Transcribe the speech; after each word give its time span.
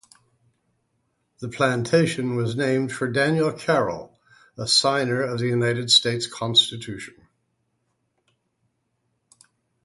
The 1.41 1.47
plantation 1.47 2.35
was 2.35 2.55
named 2.55 2.91
for 2.91 3.07
Daniel 3.11 3.51
Carroll, 3.53 4.17
a 4.57 4.67
signer 4.67 5.21
of 5.21 5.37
the 5.37 5.45
United 5.47 5.91
States 5.91 6.25
Constitution. 6.25 7.27